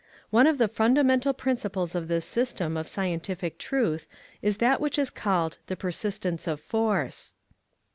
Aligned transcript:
One 0.31 0.47
of 0.47 0.57
the 0.57 0.67
fundamental 0.67 1.31
principles 1.31 1.93
of 1.93 2.07
this 2.07 2.25
system 2.25 2.75
of 2.75 2.87
scientific 2.87 3.59
truth 3.59 4.07
is 4.41 4.57
that 4.57 4.81
which 4.81 4.97
is 4.97 5.11
called 5.11 5.59
the 5.67 5.75
persistence 5.77 6.47
of 6.47 6.59
force. 6.59 7.35